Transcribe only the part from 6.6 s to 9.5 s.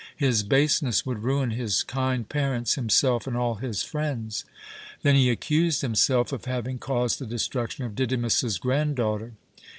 caused the destruction of Didymus's granddaughter.